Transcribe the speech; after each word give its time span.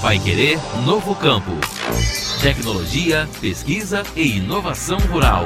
Vai 0.00 0.18
Querer 0.18 0.58
Novo 0.86 1.14
Campo. 1.14 1.52
Tecnologia, 2.40 3.28
pesquisa 3.38 4.02
e 4.16 4.38
inovação 4.38 4.96
rural. 4.98 5.44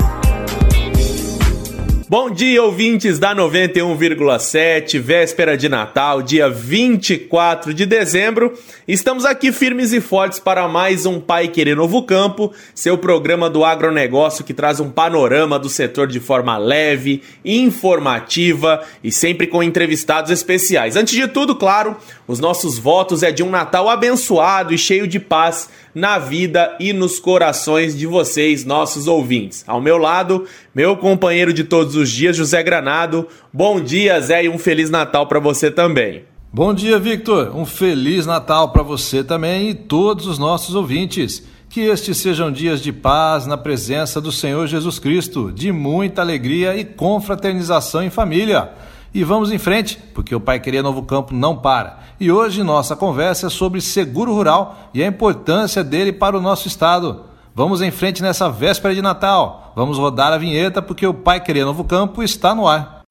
Bom 2.06 2.29
dia, 2.29 2.62
ouvintes 2.62 3.19
da 3.19 3.35
91,7, 3.35 5.01
véspera 5.01 5.56
de 5.56 5.71
Natal, 5.71 6.21
dia 6.21 6.51
24 6.51 7.72
de 7.72 7.87
dezembro. 7.87 8.53
Estamos 8.87 9.24
aqui 9.24 9.51
firmes 9.51 9.90
e 9.90 10.03
fortes 10.03 10.38
para 10.38 10.69
mais 10.69 11.06
um 11.06 11.19
Pai 11.19 11.49
Querer 11.49 11.74
Novo 11.74 12.03
Campo, 12.03 12.53
seu 12.74 12.99
programa 12.99 13.49
do 13.49 13.64
agronegócio 13.64 14.45
que 14.45 14.53
traz 14.53 14.81
um 14.81 14.90
panorama 14.90 15.59
do 15.59 15.71
setor 15.71 16.06
de 16.06 16.20
forma 16.20 16.59
leve, 16.59 17.23
informativa 17.42 18.84
e 19.02 19.10
sempre 19.10 19.46
com 19.46 19.62
entrevistados 19.62 20.30
especiais. 20.30 20.96
Antes 20.96 21.14
de 21.14 21.27
tudo, 21.27 21.56
claro, 21.56 21.96
os 22.28 22.38
nossos 22.38 22.78
votos 22.78 23.23
é 23.23 23.32
de 23.32 23.42
um 23.42 23.48
Natal 23.48 23.88
abençoado 23.88 24.74
e 24.74 24.78
cheio 24.78 25.09
de 25.09 25.18
paz 25.18 25.70
na 25.94 26.18
vida 26.18 26.76
e 26.80 26.92
nos 26.92 27.18
corações 27.18 27.96
de 27.96 28.06
vocês, 28.06 28.64
nossos 28.64 29.06
ouvintes. 29.06 29.64
Ao 29.66 29.80
meu 29.80 29.96
lado, 29.96 30.46
meu 30.74 30.96
companheiro 30.96 31.52
de 31.52 31.64
todos 31.64 31.94
os 31.94 32.10
dias, 32.10 32.36
José 32.36 32.62
Granado. 32.62 33.28
Bom 33.52 33.80
dia, 33.80 34.20
Zé, 34.20 34.44
e 34.44 34.48
um 34.48 34.58
Feliz 34.58 34.90
Natal 34.90 35.26
para 35.26 35.38
você 35.38 35.70
também. 35.70 36.24
Bom 36.52 36.72
dia, 36.72 36.98
Victor. 36.98 37.56
Um 37.56 37.66
Feliz 37.66 38.26
Natal 38.26 38.70
para 38.70 38.82
você 38.82 39.24
também 39.24 39.70
e 39.70 39.74
todos 39.74 40.26
os 40.26 40.38
nossos 40.38 40.74
ouvintes. 40.74 41.44
Que 41.68 41.80
estes 41.80 42.18
sejam 42.18 42.52
dias 42.52 42.80
de 42.80 42.92
paz 42.92 43.46
na 43.46 43.56
presença 43.56 44.20
do 44.20 44.30
Senhor 44.30 44.66
Jesus 44.68 45.00
Cristo, 45.00 45.50
de 45.50 45.72
muita 45.72 46.22
alegria 46.22 46.76
e 46.76 46.84
confraternização 46.84 48.04
em 48.04 48.10
família. 48.10 48.70
E 49.14 49.23
vamos 49.23 49.52
em 49.52 49.59
frente, 49.59 49.96
porque 50.12 50.34
o 50.34 50.41
Pai 50.41 50.59
Querer 50.59 50.82
Novo 50.82 51.04
Campo 51.04 51.32
não 51.32 51.56
para. 51.56 52.00
E 52.18 52.32
hoje 52.32 52.64
nossa 52.64 52.96
conversa 52.96 53.46
é 53.46 53.50
sobre 53.50 53.80
seguro 53.80 54.34
rural 54.34 54.90
e 54.92 55.04
a 55.04 55.06
importância 55.06 55.84
dele 55.84 56.12
para 56.12 56.37
o 56.37 56.40
nosso 56.40 56.66
estado. 56.66 57.27
Vamos 57.54 57.80
em 57.80 57.92
frente 57.92 58.20
nessa 58.20 58.51
véspera 58.51 58.92
de 58.92 59.01
Natal. 59.01 59.73
Vamos 59.76 59.98
rodar 59.98 60.32
a 60.32 60.38
vinheta 60.38 60.82
porque 60.82 61.07
o 61.07 61.15
Pai 61.15 61.40
Querer 61.40 61.65
Novo 61.65 61.85
Campo 61.85 62.24
está 62.24 62.57
no 62.57 62.66
ar. 62.66 63.02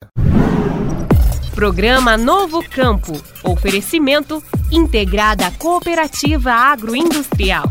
Programa 1.56 2.18
Novo 2.18 2.62
Campo. 2.70 3.14
Oferecimento 3.42 4.44
Integrada 4.70 5.50
Cooperativa 5.52 6.52
Agroindustrial. 6.52 7.64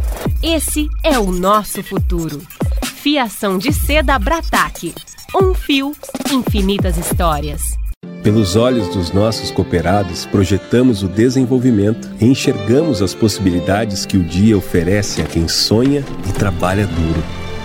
Esse 0.43 0.89
é 1.05 1.19
o 1.19 1.31
nosso 1.31 1.83
futuro. 1.83 2.41
Fiação 2.83 3.59
de 3.59 3.75
seda 3.75 4.19
Brataque. 4.19 4.95
Um 5.35 5.53
fio, 5.53 5.93
infinitas 6.33 6.97
histórias. 6.97 7.82
Pelos 8.23 8.55
olhos 8.55 8.87
dos 8.95 9.11
nossos 9.11 9.51
cooperados, 9.51 10.27
projetamos 10.27 11.03
o 11.03 11.09
desenvolvimento 11.09 12.09
e 12.21 12.27
enxergamos 12.27 13.03
as 13.03 13.13
possibilidades 13.13 14.07
que 14.07 14.17
o 14.17 14.23
dia 14.23 14.57
oferece 14.57 15.21
a 15.21 15.25
quem 15.25 15.49
sonha 15.49 16.05
e 16.29 16.33
trabalha 16.33 16.87
duro. 16.87 17.21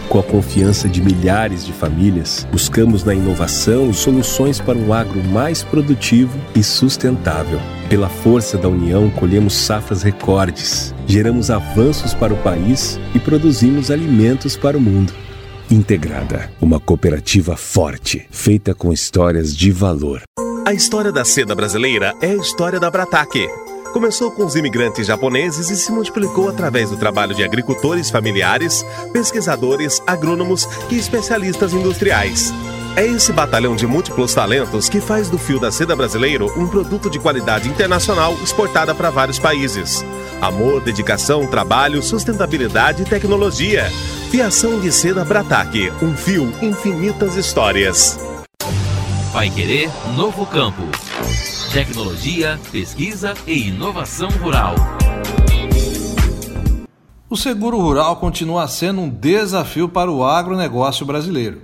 Com 0.10 0.18
a 0.18 0.24
confiança 0.24 0.90
de 0.90 1.00
milhares 1.00 1.64
de 1.64 1.72
famílias, 1.72 2.48
buscamos 2.52 3.04
na 3.04 3.14
inovação 3.14 3.94
soluções 3.94 4.60
para 4.60 4.76
um 4.76 4.92
agro 4.92 5.24
mais 5.26 5.62
produtivo 5.62 6.36
e 6.56 6.64
sustentável. 6.64 7.60
Pela 7.88 8.10
força 8.10 8.58
da 8.58 8.68
união, 8.68 9.12
colhemos 9.12 9.54
safras 9.54 10.02
recordes, 10.02 10.92
geramos 11.06 11.52
avanços 11.52 12.16
para 12.16 12.34
o 12.34 12.38
país 12.38 13.00
e 13.14 13.20
produzimos 13.20 13.92
alimentos 13.92 14.58
para 14.58 14.76
o 14.76 14.82
mundo. 14.82 15.14
Integrada, 15.70 16.50
uma 16.60 16.80
cooperativa 16.80 17.56
forte, 17.56 18.26
feita 18.32 18.74
com 18.74 18.92
histórias 18.92 19.56
de 19.56 19.70
valor. 19.70 20.24
A 20.68 20.74
história 20.74 21.14
da 21.14 21.24
seda 21.24 21.56
brasileira 21.56 22.14
é 22.20 22.32
a 22.32 22.36
história 22.36 22.78
da 22.78 22.92
Brataque. 22.92 23.48
Começou 23.94 24.30
com 24.30 24.44
os 24.44 24.54
imigrantes 24.54 25.08
japoneses 25.08 25.70
e 25.70 25.78
se 25.78 25.94
multiplicou 25.94 26.50
através 26.50 26.90
do 26.90 26.98
trabalho 26.98 27.34
de 27.34 27.42
agricultores 27.42 28.10
familiares, 28.10 28.86
pesquisadores, 29.14 30.04
agrônomos 30.06 30.68
e 30.90 30.98
especialistas 30.98 31.72
industriais. 31.72 32.54
É 32.98 33.06
esse 33.06 33.32
batalhão 33.32 33.78
de 33.78 33.88
múltiplos 33.88 34.34
talentos 34.34 34.90
que 34.90 35.00
faz 35.00 35.30
do 35.30 35.38
fio 35.38 35.58
da 35.58 35.72
seda 35.72 35.96
brasileiro 35.96 36.52
um 36.60 36.68
produto 36.68 37.10
de 37.10 37.18
qualidade 37.18 37.70
internacional 37.70 38.34
exportada 38.44 38.94
para 38.94 39.10
vários 39.10 39.40
países. 39.40 40.04
Amor, 40.42 40.82
dedicação, 40.82 41.48
trabalho, 41.48 42.04
sustentabilidade 42.04 43.04
e 43.04 43.06
tecnologia. 43.06 43.90
Fiação 44.30 44.82
de 44.82 44.92
seda 44.92 45.24
Brataque, 45.24 45.94
um 46.02 46.14
fio, 46.14 46.52
infinitas 46.62 47.38
histórias. 47.38 48.27
Vai 49.38 49.52
Querer 49.52 49.92
Novo 50.16 50.48
Campo. 50.48 50.82
Tecnologia, 51.72 52.60
pesquisa 52.72 53.36
e 53.46 53.68
inovação 53.68 54.30
rural. 54.30 54.74
O 57.30 57.38
seguro 57.38 57.80
rural 57.80 58.16
continua 58.16 58.68
sendo 58.68 59.02
um 59.02 59.08
desafio 59.08 59.88
para 59.88 60.10
o 60.10 60.26
agronegócio 60.26 61.06
brasileiro. 61.06 61.62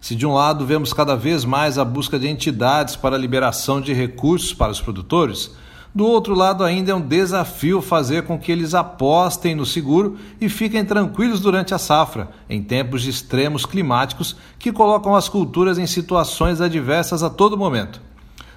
Se 0.00 0.14
de 0.14 0.24
um 0.24 0.34
lado 0.34 0.64
vemos 0.64 0.92
cada 0.92 1.16
vez 1.16 1.44
mais 1.44 1.78
a 1.78 1.84
busca 1.84 2.16
de 2.16 2.28
entidades 2.28 2.94
para 2.94 3.16
a 3.16 3.18
liberação 3.18 3.80
de 3.80 3.92
recursos 3.92 4.54
para 4.54 4.70
os 4.70 4.80
produtores, 4.80 5.50
do 5.94 6.06
outro 6.06 6.34
lado, 6.34 6.62
ainda 6.62 6.92
é 6.92 6.94
um 6.94 7.00
desafio 7.00 7.80
fazer 7.80 8.24
com 8.24 8.38
que 8.38 8.52
eles 8.52 8.74
apostem 8.74 9.54
no 9.54 9.64
seguro 9.64 10.18
e 10.40 10.48
fiquem 10.48 10.84
tranquilos 10.84 11.40
durante 11.40 11.74
a 11.74 11.78
safra, 11.78 12.28
em 12.48 12.62
tempos 12.62 13.02
de 13.02 13.10
extremos 13.10 13.64
climáticos 13.64 14.36
que 14.58 14.72
colocam 14.72 15.14
as 15.14 15.28
culturas 15.28 15.78
em 15.78 15.86
situações 15.86 16.60
adversas 16.60 17.22
a 17.22 17.30
todo 17.30 17.56
momento. 17.56 18.00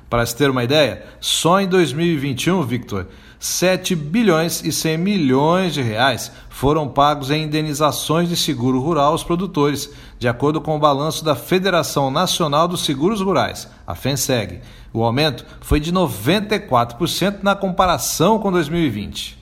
Para 0.10 0.26
se 0.26 0.36
ter 0.36 0.50
uma 0.50 0.64
ideia, 0.64 1.06
só 1.22 1.62
em 1.62 1.68
2021, 1.68 2.64
Victor, 2.64 3.08
7 3.40 3.96
bilhões 3.96 4.62
e 4.66 4.72
100 4.72 4.98
milhões 4.98 5.74
de 5.74 5.82
reais 5.82 6.30
foram 6.50 6.90
pagos 6.90 7.32
em 7.32 7.44
indenizações 7.44 8.28
de 8.28 8.36
seguro 8.36 8.82
rural 8.82 9.14
aos 9.14 9.24
produtores, 9.24 9.90
de 10.18 10.28
acordo 10.28 10.60
com 10.60 10.76
o 10.76 10.80
balanço 10.80 11.24
da 11.24 11.36
Federação 11.36 12.12
Nacional 12.12 12.68
dos 12.68 12.84
Seguros 12.84 13.22
Rurais, 13.22 13.70
a 13.88 13.96
FENSEG. 13.96 14.60
O 14.92 15.04
aumento 15.06 15.46
foi 15.62 15.80
de 15.80 15.94
94% 15.94 17.38
na 17.42 17.56
comparação 17.56 18.40
com 18.40 18.52
2020. 18.52 19.40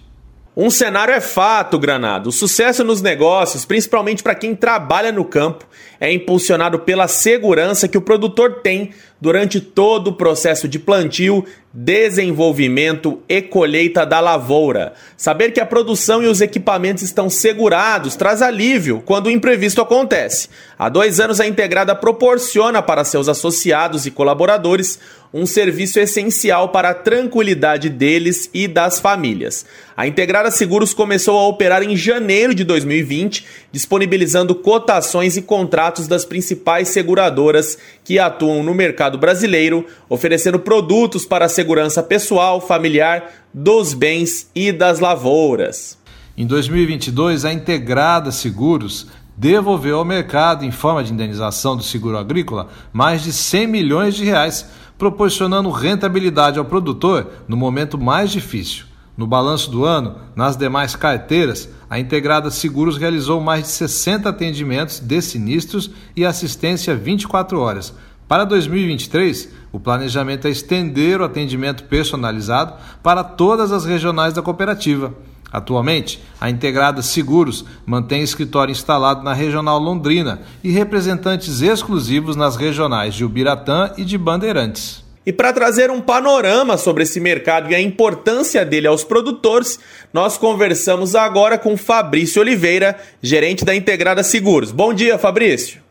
Um 0.59 0.71
cenário 0.71 1.13
é 1.13 1.21
fato, 1.21 1.77
Granado. 1.77 2.29
O 2.29 2.31
sucesso 2.31 2.83
nos 2.83 2.99
negócios, 2.99 3.63
principalmente 3.63 4.23
para 4.23 4.33
quem 4.33 4.55
trabalha 4.55 5.11
no 5.11 5.23
campo, 5.23 5.67
é 5.99 6.11
impulsionado 6.11 6.79
pela 6.79 7.07
segurança 7.07 7.87
que 7.87 7.97
o 7.97 8.01
produtor 8.01 8.61
tem 8.63 8.89
durante 9.21 9.61
todo 9.61 10.07
o 10.07 10.13
processo 10.13 10.67
de 10.67 10.79
plantio, 10.79 11.45
desenvolvimento 11.79 13.21
e 13.29 13.39
colheita 13.39 14.03
da 14.03 14.19
lavoura. 14.19 14.93
Saber 15.15 15.51
que 15.51 15.59
a 15.59 15.65
produção 15.65 16.23
e 16.23 16.25
os 16.25 16.41
equipamentos 16.41 17.03
estão 17.03 17.29
segurados 17.29 18.15
traz 18.15 18.41
alívio 18.41 19.03
quando 19.05 19.27
o 19.27 19.31
imprevisto 19.31 19.79
acontece. 19.79 20.49
Há 20.75 20.89
dois 20.89 21.19
anos, 21.19 21.39
a 21.39 21.45
Integrada 21.45 21.93
proporciona 21.93 22.81
para 22.81 23.03
seus 23.03 23.29
associados 23.29 24.07
e 24.07 24.11
colaboradores 24.11 24.99
um 25.33 25.45
serviço 25.45 25.99
essencial 25.99 26.69
para 26.69 26.89
a 26.89 26.93
tranquilidade 26.93 27.89
deles 27.89 28.49
e 28.53 28.67
das 28.67 28.99
famílias. 28.99 29.65
A 29.95 30.07
Integrada 30.07 30.49
Seguros 30.51 30.93
começou 30.93 31.37
a 31.37 31.47
operar 31.47 31.83
em 31.83 31.95
janeiro 31.95 32.53
de 32.53 32.63
2020, 32.63 33.45
disponibilizando 33.71 34.55
cotações 34.55 35.35
e 35.35 35.41
contratos 35.41 36.07
das 36.07 36.23
principais 36.23 36.89
seguradoras 36.89 37.77
que 38.03 38.19
atuam 38.19 38.63
no 38.63 38.73
mercado 38.73 39.17
brasileiro, 39.17 39.85
oferecendo 40.07 40.59
produtos 40.59 41.25
para 41.25 41.45
a 41.45 41.49
segurança 41.67 42.01
pessoal, 42.01 42.61
familiar, 42.61 43.29
dos 43.53 43.93
bens 43.93 44.49
e 44.55 44.71
das 44.71 45.01
lavouras. 45.01 45.97
Em 46.37 46.47
2022, 46.47 47.43
a 47.43 47.51
Integrada 47.51 48.31
Seguros 48.31 49.07
devolveu 49.35 49.97
ao 49.97 50.05
mercado, 50.05 50.63
em 50.63 50.71
forma 50.71 51.03
de 51.03 51.11
indenização 51.11 51.75
do 51.75 51.83
seguro 51.83 52.17
agrícola, 52.17 52.69
mais 52.93 53.21
de 53.21 53.33
100 53.33 53.67
milhões 53.67 54.15
de 54.15 54.23
reais 54.23 54.69
proporcionando 54.97 55.69
rentabilidade 55.69 56.57
ao 56.57 56.63
produtor 56.63 57.27
no 57.49 57.57
momento 57.57 57.97
mais 57.97 58.31
difícil. 58.31 58.85
No 59.17 59.27
balanço 59.27 59.69
do 59.69 59.83
ano, 59.83 60.15
nas 60.37 60.55
demais 60.55 60.95
carteiras, 60.95 61.67
a 61.89 61.99
Integrada 61.99 62.49
Seguros 62.49 62.95
realizou 62.95 63.41
mais 63.41 63.63
de 63.63 63.69
60 63.71 64.29
atendimentos 64.29 65.01
de 65.01 65.21
sinistros 65.21 65.91
e 66.15 66.23
assistência 66.23 66.95
24 66.95 67.59
horas. 67.59 67.93
Para 68.27 68.43
2023, 68.43 69.49
o 69.71 69.79
planejamento 69.79 70.47
é 70.47 70.51
estender 70.51 71.21
o 71.21 71.23
atendimento 71.23 71.85
personalizado 71.85 72.73
para 73.01 73.23
todas 73.23 73.71
as 73.71 73.85
regionais 73.85 74.33
da 74.33 74.41
cooperativa. 74.41 75.13
Atualmente, 75.49 76.21
a 76.41 76.49
Integrada 76.49 77.01
Seguros 77.01 77.63
mantém 77.85 78.21
escritório 78.21 78.73
instalado 78.73 79.23
na 79.23 79.33
Regional 79.33 79.79
Londrina 79.79 80.41
e 80.61 80.71
representantes 80.71 81.61
exclusivos 81.61 82.35
nas 82.35 82.57
regionais 82.57 83.15
de 83.15 83.23
Ubiratã 83.23 83.91
e 83.97 84.03
de 84.03 84.17
Bandeirantes. 84.17 85.05
E 85.25 85.31
para 85.31 85.53
trazer 85.53 85.89
um 85.89 86.01
panorama 86.01 86.77
sobre 86.77 87.03
esse 87.03 87.19
mercado 87.19 87.71
e 87.71 87.75
a 87.75 87.81
importância 87.81 88.65
dele 88.65 88.87
aos 88.87 89.05
produtores, 89.05 89.79
nós 90.13 90.37
conversamos 90.37 91.15
agora 91.15 91.57
com 91.57 91.77
Fabrício 91.77 92.41
Oliveira, 92.41 92.97
gerente 93.21 93.63
da 93.63 93.75
Integrada 93.75 94.23
Seguros. 94.23 94.71
Bom 94.71 94.93
dia, 94.93 95.17
Fabrício. 95.17 95.81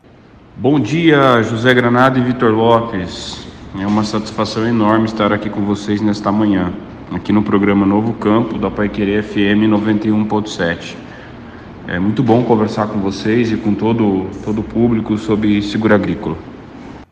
Bom 0.59 0.79
dia, 0.79 1.43
José 1.43 1.71
Granado 1.71 2.17
e 2.17 2.21
Vitor 2.23 2.51
Lopes. 2.51 3.45
É 3.79 3.85
uma 3.85 4.03
satisfação 4.03 4.67
enorme 4.67 5.05
estar 5.05 5.31
aqui 5.31 5.51
com 5.51 5.61
vocês 5.61 6.01
nesta 6.01 6.31
manhã. 6.31 6.73
aqui 7.11 7.31
no 7.31 7.43
programa 7.43 7.85
Novo 7.85 8.13
Campo 8.13 8.57
da 8.57 8.71
Pai 8.71 8.89
Querer 8.89 9.21
FM 9.21 9.69
91.7. 9.69 10.95
É 11.87 11.99
muito 11.99 12.23
bom 12.23 12.43
conversar 12.43 12.87
com 12.87 12.99
vocês 12.99 13.51
e 13.51 13.57
com 13.57 13.75
todo, 13.75 14.31
todo 14.43 14.61
o 14.61 14.63
público 14.63 15.15
sobre 15.19 15.61
seguro 15.61 15.93
agrícola. 15.93 16.35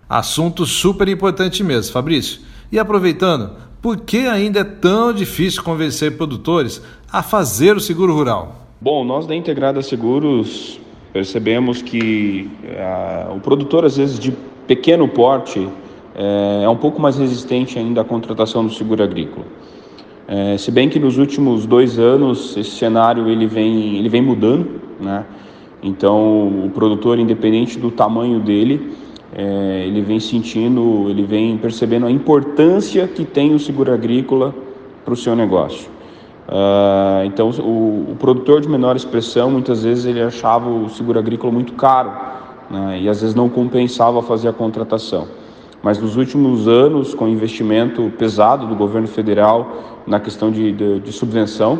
Assunto 0.09 0.65
super 0.65 1.07
importante 1.07 1.63
mesmo, 1.63 1.94
Fabrício. 1.94 2.42
E 2.71 2.80
aproveitando, 2.80 3.51
por 3.80 3.97
que 3.97 4.25
ainda 4.25 4.62
é 4.62 4.63
tão 4.63 5.13
difícil 5.13 5.62
convencer 5.62 6.18
produtores 6.18 6.81
a 7.13 7.21
fazer 7.21 7.77
o 7.77 7.80
seguro 7.80 8.15
rural? 8.15 8.65
Bom, 8.81 9.06
nós 9.06 9.27
da 9.27 9.36
Integrada 9.36 9.83
Seguros 9.83 10.80
percebemos 11.16 11.82
que 11.82 12.50
ah, 12.78 13.32
o 13.34 13.40
produtor, 13.40 13.86
às 13.86 13.96
vezes 13.96 14.20
de 14.20 14.34
pequeno 14.68 15.08
porte, 15.08 15.66
é, 16.14 16.64
é 16.66 16.68
um 16.68 16.76
pouco 16.76 17.02
mais 17.02 17.18
resistente 17.18 17.80
ainda 17.80 18.02
à 18.02 18.04
contratação 18.04 18.66
do 18.66 18.74
seguro 18.74 19.02
agrícola. 19.02 19.46
É, 20.28 20.58
se 20.58 20.70
bem 20.72 20.90
que 20.90 21.00
nos 21.00 21.18
últimos 21.18 21.66
dois 21.66 21.98
anos 21.98 22.58
esse 22.58 22.72
cenário 22.72 23.30
ele 23.30 23.48
vem, 23.48 23.96
ele 23.96 24.10
vem 24.10 24.22
mudando, 24.22 24.82
né? 25.00 25.24
Então 25.82 26.66
o 26.66 26.70
produtor, 26.74 27.18
independente 27.18 27.80
do 27.80 27.92
tamanho 27.92 28.42
dele, 28.42 28.92
é, 29.34 29.86
ele 29.88 30.02
vem 30.02 30.20
sentindo, 30.20 31.10
ele 31.10 31.24
vem 31.24 31.58
percebendo 31.58 32.08
a 32.08 32.12
importância 32.12 33.08
que 33.08 33.24
tem 33.24 33.56
o 33.56 33.60
seguro 33.60 33.94
agrícola 33.94 34.54
para 35.06 35.14
o 35.14 35.18
seu 35.18 35.34
negócio. 35.34 35.94
Uh, 36.47 37.25
então 37.25 37.50
o, 37.50 38.12
o, 38.12 38.15
produtor 38.19 38.62
de 38.62 38.69
menor 38.69 38.95
expressão 38.95 39.50
muitas 39.50 39.83
vezes 39.83 40.06
ele 40.06 40.21
achava 40.21 40.69
o 40.69 40.88
seguro 40.89 41.18
agrícola 41.18 41.51
muito 41.51 41.74
caro 41.74 42.12
né? 42.69 43.00
e 43.01 43.09
às 43.09 43.21
vezes 43.21 43.36
não 43.36 43.50
compensava 43.50 44.21
fazer 44.21 44.47
a 44.50 44.53
contratação. 44.53 45.27
Mas 45.81 46.00
nos 46.00 46.15
últimos 46.18 46.68
anos, 46.68 47.13
com 47.13 47.27
investimento 47.27 48.12
pesado 48.18 48.68
do 48.68 48.75
governo 48.75 49.07
federal 49.07 50.03
na 50.06 50.19
questão 50.19 50.51
de, 50.51 50.71
de, 50.71 51.00
de 51.00 51.12
subvenção, 51.12 51.80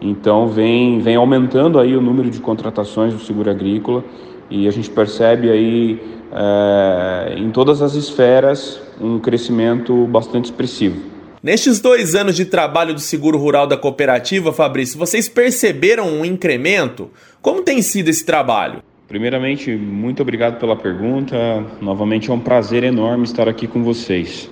então 0.00 0.48
vem, 0.48 1.00
vem 1.00 1.16
aumentando 1.16 1.78
aí 1.78 1.96
o 1.96 2.00
número 2.00 2.28
de 2.28 2.40
contratações 2.40 3.14
do 3.14 3.20
seguro 3.20 3.50
agrícola 3.50 4.04
e 4.50 4.68
a 4.68 4.70
gente 4.70 4.90
percebe 4.90 5.50
aí 5.50 6.02
é, 6.32 7.34
em 7.38 7.50
todas 7.50 7.80
as 7.80 7.94
esferas 7.94 8.80
um 9.00 9.18
crescimento 9.18 10.06
bastante 10.06 10.46
expressivo. 10.46 11.00
Nestes 11.42 11.80
dois 11.80 12.14
anos 12.14 12.36
de 12.36 12.44
trabalho 12.44 12.94
do 12.94 13.00
seguro 13.00 13.36
rural 13.36 13.66
da 13.66 13.76
cooperativa, 13.76 14.52
Fabrício, 14.52 14.96
vocês 14.96 15.28
perceberam 15.28 16.06
um 16.06 16.24
incremento? 16.24 17.10
Como 17.40 17.62
tem 17.62 17.82
sido 17.82 18.10
esse 18.10 18.24
trabalho? 18.24 18.80
Primeiramente, 19.08 19.74
muito 19.74 20.22
obrigado 20.22 20.60
pela 20.60 20.76
pergunta. 20.76 21.34
Novamente 21.80 22.30
é 22.30 22.32
um 22.32 22.38
prazer 22.38 22.84
enorme 22.84 23.24
estar 23.24 23.48
aqui 23.48 23.66
com 23.66 23.82
vocês. 23.82 24.48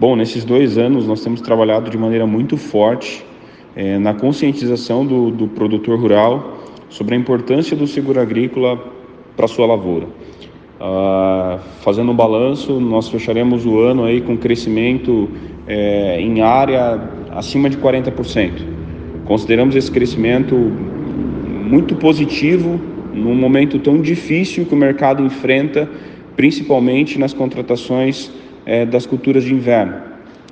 Bom, 0.00 0.16
nesses 0.16 0.42
dois 0.42 0.78
anos 0.78 1.06
nós 1.06 1.22
temos 1.22 1.42
trabalhado 1.42 1.90
de 1.90 1.98
maneira 1.98 2.26
muito 2.26 2.56
forte 2.56 3.22
é, 3.76 3.98
na 3.98 4.14
conscientização 4.14 5.04
do, 5.04 5.30
do 5.30 5.48
produtor 5.48 6.00
rural 6.00 6.64
sobre 6.88 7.14
a 7.14 7.18
importância 7.18 7.76
do 7.76 7.86
seguro 7.86 8.18
agrícola 8.18 8.82
para 9.36 9.46
sua 9.46 9.66
lavoura. 9.66 10.06
Ah, 10.84 11.60
fazendo 11.82 12.10
um 12.10 12.14
balanço, 12.14 12.80
nós 12.80 13.08
fecharemos 13.08 13.64
o 13.64 13.78
ano 13.78 14.02
aí 14.02 14.20
com 14.20 14.36
crescimento 14.36 15.28
é, 15.64 16.20
em 16.20 16.40
área 16.40 17.00
acima 17.30 17.70
de 17.70 17.76
40%. 17.76 18.50
Consideramos 19.24 19.76
esse 19.76 19.88
crescimento 19.88 20.56
muito 20.56 21.94
positivo 21.94 22.80
num 23.14 23.36
momento 23.36 23.78
tão 23.78 24.00
difícil 24.02 24.66
que 24.66 24.74
o 24.74 24.76
mercado 24.76 25.22
enfrenta, 25.22 25.88
principalmente 26.34 27.16
nas 27.16 27.32
contratações 27.32 28.32
é, 28.66 28.84
das 28.84 29.06
culturas 29.06 29.44
de 29.44 29.54
inverno. 29.54 29.94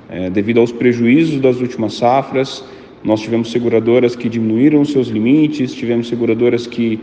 É, 0.09 0.29
devido 0.29 0.61
aos 0.61 0.71
prejuízos 0.71 1.41
das 1.41 1.59
últimas 1.59 1.95
safras, 1.95 2.63
nós 3.03 3.19
tivemos 3.19 3.51
seguradoras 3.51 4.15
que 4.15 4.29
diminuíram 4.29 4.85
seus 4.85 5.09
limites, 5.09 5.73
tivemos 5.73 6.07
seguradoras 6.07 6.65
que 6.65 7.01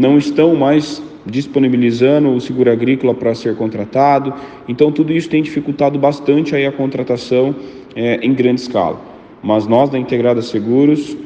não 0.00 0.16
estão 0.16 0.54
mais 0.54 1.02
disponibilizando 1.24 2.30
o 2.30 2.40
seguro 2.40 2.70
agrícola 2.70 3.14
para 3.14 3.34
ser 3.34 3.56
contratado. 3.56 4.34
Então, 4.68 4.90
tudo 4.90 5.12
isso 5.12 5.28
tem 5.28 5.42
dificultado 5.42 5.98
bastante 5.98 6.54
aí 6.54 6.66
a 6.66 6.72
contratação 6.72 7.54
é, 7.94 8.16
em 8.22 8.34
grande 8.34 8.60
escala. 8.60 9.00
Mas 9.42 9.66
nós 9.66 9.90
da 9.90 9.98
Integrada 9.98 10.42
Seguros 10.42 11.16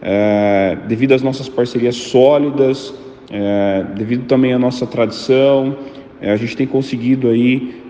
é, 0.00 0.78
devido 0.86 1.12
às 1.12 1.22
nossas 1.22 1.48
parcerias 1.48 1.96
sólidas, 1.96 2.94
é, 3.30 3.84
devido 3.96 4.26
também 4.26 4.52
à 4.52 4.58
nossa 4.58 4.86
tradição, 4.86 5.76
a 6.20 6.36
gente 6.36 6.56
tem 6.56 6.66
conseguido 6.66 7.28
aí 7.28 7.82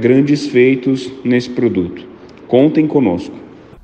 grandes 0.00 0.46
feitos 0.46 1.10
nesse 1.24 1.50
produto. 1.50 2.04
Contem 2.46 2.86
conosco. 2.86 3.34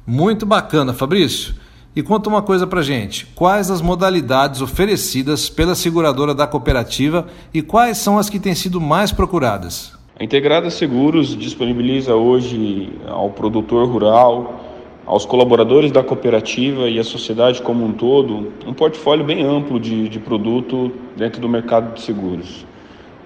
Muito 0.06 0.46
bacana, 0.46 0.92
Fabrício. 0.92 1.54
E 1.98 2.02
conta 2.04 2.28
uma 2.28 2.40
coisa 2.40 2.64
pra 2.64 2.80
gente: 2.80 3.26
quais 3.34 3.72
as 3.72 3.82
modalidades 3.82 4.62
oferecidas 4.62 5.50
pela 5.50 5.74
seguradora 5.74 6.32
da 6.32 6.46
cooperativa 6.46 7.26
e 7.52 7.60
quais 7.60 7.98
são 7.98 8.16
as 8.16 8.30
que 8.30 8.38
têm 8.38 8.54
sido 8.54 8.80
mais 8.80 9.10
procuradas? 9.10 9.98
A 10.16 10.22
Integrada 10.22 10.70
Seguros 10.70 11.36
disponibiliza 11.36 12.14
hoje 12.14 12.92
ao 13.08 13.30
produtor 13.30 13.88
rural 13.88 14.60
aos 15.04 15.26
colaboradores 15.26 15.90
da 15.90 16.04
cooperativa 16.04 16.88
e 16.88 17.00
à 17.00 17.02
sociedade 17.02 17.60
como 17.62 17.84
um 17.84 17.92
todo 17.92 18.52
um 18.64 18.72
portfólio 18.72 19.24
bem 19.24 19.42
amplo 19.42 19.80
de, 19.80 20.08
de 20.08 20.20
produto 20.20 20.92
dentro 21.16 21.40
do 21.40 21.48
mercado 21.48 21.94
de 21.94 22.02
seguros. 22.02 22.64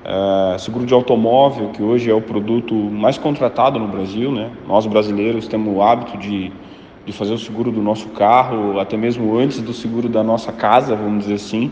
É, 0.03 0.57
seguro 0.59 0.87
de 0.87 0.95
automóvel, 0.95 1.69
que 1.69 1.83
hoje 1.83 2.11
é 2.11 2.15
o 2.15 2.23
produto 2.23 2.75
mais 2.75 3.19
contratado 3.19 3.79
no 3.79 3.87
Brasil, 3.87 4.33
né? 4.33 4.51
Nós 4.67 4.87
brasileiros 4.87 5.47
temos 5.47 5.77
o 5.77 5.83
hábito 5.83 6.17
de, 6.17 6.51
de 7.05 7.13
fazer 7.13 7.33
o 7.33 7.39
seguro 7.39 7.71
do 7.73 7.83
nosso 7.83 8.09
carro, 8.11 8.79
até 8.79 8.97
mesmo 8.97 9.37
antes 9.37 9.61
do 9.61 9.73
seguro 9.73 10.09
da 10.09 10.23
nossa 10.23 10.53
casa, 10.53 10.95
vamos 10.95 11.25
dizer 11.25 11.35
assim. 11.35 11.71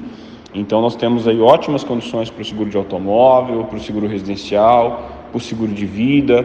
Então 0.55 0.81
nós 0.81 0.97
temos 0.97 1.29
aí 1.29 1.41
ótimas 1.41 1.85
condições 1.85 2.31
para 2.31 2.43
o 2.43 2.45
seguro 2.45 2.69
de 2.69 2.77
automóvel, 2.77 3.65
para 3.65 3.77
o 3.77 3.81
seguro 3.81 4.07
residencial, 4.07 5.11
para 5.31 5.39
o 5.39 5.41
seguro 5.41 5.73
de 5.73 5.87
vida 5.87 6.45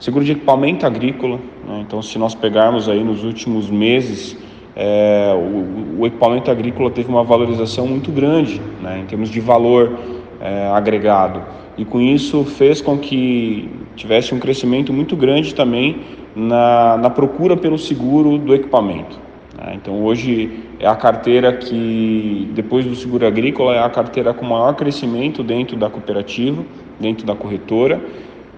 Seguro 0.00 0.24
de 0.24 0.32
equipamento 0.32 0.86
agrícola, 0.86 1.38
né? 1.68 1.84
então 1.86 2.00
se 2.00 2.18
nós 2.18 2.34
pegarmos 2.34 2.88
aí 2.88 3.04
nos 3.04 3.22
últimos 3.22 3.68
meses, 3.68 4.34
é, 4.74 5.30
o, 5.36 6.00
o, 6.00 6.06
equipamento 6.06 6.50
agrícola 6.50 6.90
teve 6.90 7.10
uma 7.10 7.22
valorização 7.22 7.86
muito 7.86 8.10
grande 8.10 8.62
né? 8.80 9.00
em 9.00 9.04
termos 9.04 9.28
de 9.28 9.40
valor 9.40 9.98
é, 10.40 10.68
agregado 10.68 11.42
e 11.76 11.84
com 11.84 12.00
isso 12.00 12.44
fez 12.44 12.80
com 12.80 12.96
que 12.96 13.68
tivesse 13.94 14.34
um 14.34 14.38
crescimento 14.38 14.90
muito 14.90 15.14
grande 15.14 15.54
também 15.54 16.00
na, 16.34 16.96
na 16.96 17.10
procura 17.10 17.56
pelo 17.56 17.78
seguro 17.78 18.38
do 18.38 18.54
equipamento. 18.54 19.18
Né? 19.56 19.74
Então 19.74 20.02
hoje 20.02 20.60
é 20.78 20.86
a 20.86 20.96
carteira 20.96 21.52
que, 21.52 22.50
depois 22.54 22.84
do 22.84 22.94
seguro 22.94 23.26
agrícola, 23.26 23.74
é 23.74 23.82
a 23.82 23.90
carteira 23.90 24.32
com 24.32 24.44
maior 24.44 24.74
crescimento 24.74 25.42
dentro 25.42 25.76
da 25.76 25.90
cooperativa, 25.90 26.62
dentro 26.98 27.26
da 27.26 27.34
corretora 27.34 28.00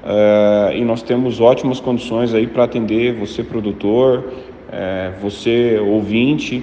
Uh, 0.02 0.76
e 0.76 0.84
nós 0.84 1.00
temos 1.00 1.40
ótimas 1.40 1.78
condições 1.78 2.34
aí 2.34 2.44
para 2.44 2.64
atender 2.64 3.14
você 3.14 3.44
produtor, 3.44 4.18
uh, 4.18 5.20
você 5.20 5.78
ouvinte 5.78 6.60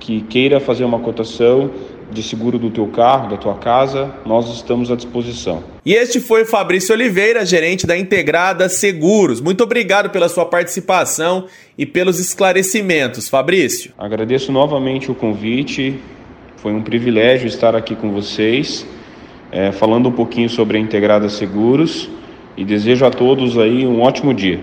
que 0.00 0.22
queira 0.22 0.58
fazer 0.58 0.84
uma 0.84 0.98
cotação 0.98 1.70
de 2.10 2.22
seguro 2.22 2.58
do 2.58 2.70
teu 2.70 2.86
carro, 2.88 3.30
da 3.30 3.36
tua 3.36 3.54
casa, 3.54 4.14
nós 4.26 4.48
estamos 4.54 4.90
à 4.90 4.96
disposição. 4.96 5.62
E 5.84 5.94
este 5.94 6.20
foi 6.20 6.44
Fabrício 6.44 6.94
Oliveira, 6.94 7.44
gerente 7.46 7.86
da 7.86 7.96
Integrada 7.96 8.68
Seguros. 8.68 9.40
Muito 9.40 9.62
obrigado 9.62 10.10
pela 10.10 10.28
sua 10.28 10.44
participação 10.44 11.46
e 11.78 11.86
pelos 11.86 12.18
esclarecimentos, 12.18 13.28
Fabrício. 13.28 13.92
Agradeço 13.98 14.52
novamente 14.52 15.10
o 15.10 15.14
convite. 15.14 15.98
Foi 16.56 16.72
um 16.72 16.82
privilégio 16.82 17.46
estar 17.46 17.74
aqui 17.74 17.96
com 17.96 18.12
vocês, 18.12 18.86
é, 19.50 19.72
falando 19.72 20.08
um 20.08 20.12
pouquinho 20.12 20.48
sobre 20.48 20.76
a 20.76 20.80
Integrada 20.80 21.28
Seguros 21.28 22.08
e 22.56 22.64
desejo 22.64 23.06
a 23.06 23.10
todos 23.10 23.56
aí 23.56 23.86
um 23.86 24.02
ótimo 24.02 24.34
dia. 24.34 24.60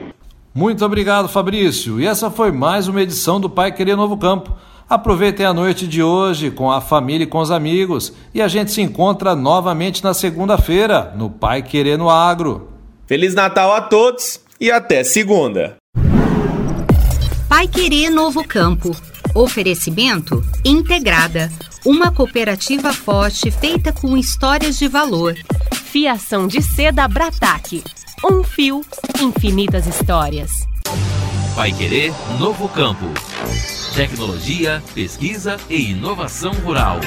Muito 0.53 0.83
obrigado, 0.83 1.27
Fabrício. 1.27 1.99
E 1.99 2.07
essa 2.07 2.31
foi 2.31 2.51
mais 2.51 2.87
uma 2.87 3.01
edição 3.01 3.39
do 3.39 3.49
Pai 3.49 3.71
Querer 3.71 3.95
Novo 3.95 4.17
Campo. 4.17 4.55
Aproveitem 4.89 5.45
a 5.45 5.53
noite 5.53 5.85
de 5.85 6.01
hoje 6.01 6.49
com 6.49 6.71
a 6.71 6.79
família 6.79 7.25
e 7.25 7.27
com 7.27 7.39
os 7.39 7.51
amigos 7.51 8.13
e 8.33 8.41
a 8.41 8.47
gente 8.47 8.71
se 8.71 8.81
encontra 8.81 9.35
novamente 9.35 10.01
na 10.01 10.13
segunda-feira 10.13 11.13
no 11.17 11.29
Pai 11.29 11.61
Querer 11.61 11.97
no 11.97 12.09
Agro. 12.09 12.69
Feliz 13.05 13.35
Natal 13.35 13.73
a 13.73 13.81
todos 13.81 14.39
e 14.59 14.71
até 14.71 15.03
segunda. 15.03 15.75
Pai 17.49 17.67
Querer 17.67 18.09
Novo 18.09 18.47
Campo. 18.47 18.95
Oferecimento 19.35 20.41
Integrada, 20.63 21.51
uma 21.85 22.09
cooperativa 22.09 22.93
forte 22.93 23.51
feita 23.51 23.91
com 23.91 24.17
histórias 24.17 24.79
de 24.79 24.87
valor 24.87 25.35
Fiação 25.73 26.47
de 26.47 26.61
seda 26.61 27.07
Brataque. 27.07 27.83
Um 28.23 28.41
fio, 28.41 28.81
infinitas 29.21 29.85
histórias. 29.85 30.51
Vai 31.55 31.71
Querer 31.73 32.13
Novo 32.39 32.69
Campo. 32.69 33.05
Tecnologia, 33.97 34.83
pesquisa 34.93 35.57
e 35.67 35.89
inovação 35.89 36.51
rural. 36.53 36.99